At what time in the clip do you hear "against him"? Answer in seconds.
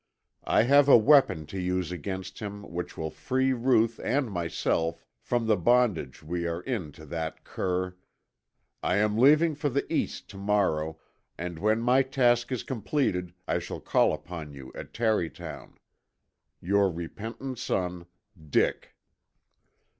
1.91-2.63